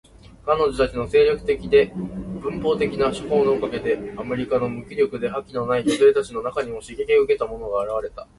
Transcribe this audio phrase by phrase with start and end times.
[0.47, 1.89] 彼女たちの精力的で
[2.41, 8.27] 攻撃的な手法のおかげで、アメリカの無気力で覇気のない女性たちの中にも刺激を受けた者が現れた。